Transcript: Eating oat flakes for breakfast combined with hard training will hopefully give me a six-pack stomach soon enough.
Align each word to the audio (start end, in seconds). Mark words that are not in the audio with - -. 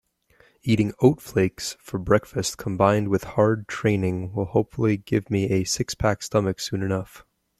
Eating 0.63 0.93
oat 0.99 1.21
flakes 1.21 1.77
for 1.79 1.99
breakfast 1.99 2.57
combined 2.57 3.07
with 3.09 3.25
hard 3.35 3.67
training 3.67 4.33
will 4.33 4.45
hopefully 4.45 4.97
give 4.97 5.29
me 5.29 5.47
a 5.51 5.63
six-pack 5.63 6.23
stomach 6.23 6.59
soon 6.59 6.81
enough. 6.81 7.23